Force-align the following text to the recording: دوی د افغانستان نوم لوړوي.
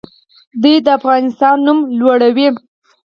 دوی 0.61 0.75
د 0.85 0.87
افغانستان 0.99 1.55
نوم 1.65 1.79
لوړوي. 1.99 2.47